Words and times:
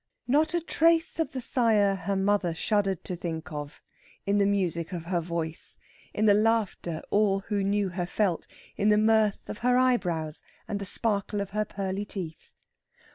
Not 0.27 0.55
a 0.55 0.59
trace 0.61 1.19
of 1.19 1.31
the 1.31 1.41
sire 1.41 1.93
her 1.93 2.15
mother 2.15 2.55
shuddered 2.55 3.03
to 3.03 3.15
think 3.15 3.51
of 3.51 3.83
in 4.25 4.39
the 4.39 4.47
music 4.47 4.93
of 4.93 5.05
her 5.05 5.21
voice, 5.21 5.77
in 6.11 6.25
the 6.25 6.33
laughter 6.33 7.03
all 7.11 7.41
who 7.41 7.63
knew 7.63 7.89
her 7.89 8.07
felt 8.07 8.47
in 8.75 8.89
the 8.89 8.97
mirth 8.97 9.47
of 9.47 9.59
her 9.59 9.77
eyebrows 9.77 10.41
and 10.67 10.79
the 10.79 10.85
sparkle 10.85 11.39
of 11.39 11.51
her 11.51 11.65
pearly 11.65 12.05
teeth. 12.05 12.55